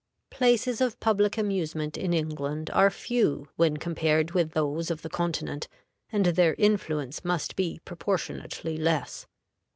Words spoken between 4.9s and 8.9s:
the Continent, and their influence must be proportionately